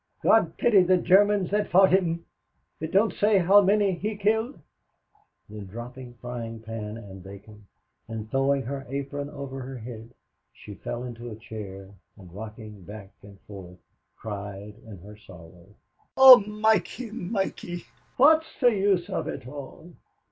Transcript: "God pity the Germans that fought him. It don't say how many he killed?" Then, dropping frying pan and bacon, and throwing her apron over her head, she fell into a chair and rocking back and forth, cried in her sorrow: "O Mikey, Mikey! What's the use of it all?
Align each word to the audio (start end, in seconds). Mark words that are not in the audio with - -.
"God 0.23 0.57
pity 0.57 0.81
the 0.81 0.97
Germans 0.97 1.51
that 1.51 1.69
fought 1.69 1.91
him. 1.91 2.25
It 2.79 2.91
don't 2.91 3.13
say 3.13 3.37
how 3.37 3.61
many 3.61 3.91
he 3.93 4.17
killed?" 4.17 4.57
Then, 5.47 5.67
dropping 5.67 6.15
frying 6.15 6.59
pan 6.59 6.97
and 6.97 7.21
bacon, 7.21 7.67
and 8.07 8.27
throwing 8.31 8.63
her 8.63 8.83
apron 8.89 9.29
over 9.29 9.61
her 9.61 9.77
head, 9.77 10.09
she 10.51 10.73
fell 10.73 11.03
into 11.03 11.29
a 11.29 11.35
chair 11.35 11.89
and 12.17 12.33
rocking 12.33 12.81
back 12.83 13.11
and 13.21 13.39
forth, 13.41 13.77
cried 14.15 14.73
in 14.87 14.97
her 15.03 15.15
sorrow: 15.17 15.75
"O 16.17 16.39
Mikey, 16.47 17.11
Mikey! 17.11 17.85
What's 18.17 18.59
the 18.59 18.73
use 18.73 19.07
of 19.07 19.27
it 19.27 19.47
all? 19.47 19.93